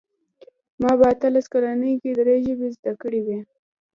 ما 0.81 0.91
په 0.99 1.05
اتلس 1.13 1.45
کلنۍ 1.53 1.93
کې 2.01 2.11
درې 2.19 2.35
ژبې 2.45 2.67
زده 2.75 2.93
کړې 3.01 3.19
وې 3.25 3.39